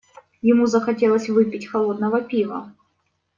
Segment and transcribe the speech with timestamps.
[0.41, 2.73] Ему захотелось выпить холодного пива.